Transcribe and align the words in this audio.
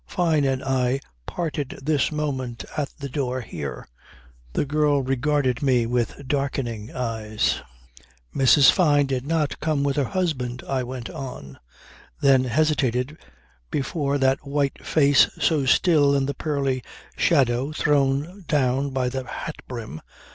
Fyne 0.07 0.45
and 0.45 0.63
I 0.63 0.99
parted 1.27 1.77
this 1.79 2.11
moment 2.11 2.65
at 2.75 2.89
the 2.97 3.07
door 3.07 3.41
here..." 3.41 3.87
The 4.53 4.65
girl 4.65 5.03
regarded 5.03 5.61
me 5.61 5.85
with 5.85 6.27
darkening 6.27 6.91
eyes... 6.91 7.61
"Mrs. 8.35 8.71
Fyne 8.71 9.05
did 9.05 9.27
not 9.27 9.59
come 9.59 9.83
with 9.83 9.97
her 9.97 10.05
husband," 10.05 10.63
I 10.67 10.81
went 10.81 11.11
on, 11.11 11.59
then 12.19 12.45
hesitated 12.45 13.15
before 13.69 14.17
that 14.17 14.39
white 14.43 14.83
face 14.83 15.29
so 15.39 15.65
still 15.67 16.15
in 16.15 16.25
the 16.25 16.33
pearly 16.33 16.81
shadow 17.15 17.71
thrown 17.71 18.43
down 18.47 18.89
by 18.89 19.07
the 19.07 19.23
hat 19.27 19.57
brim. 19.67 20.01